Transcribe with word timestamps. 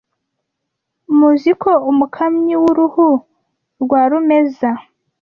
Muzi 1.17 1.51
ko 1.61 1.71
umukamyi 1.91 2.53
w’urume 2.61 3.07
rwa 3.81 4.01
Rumeza 4.09 4.69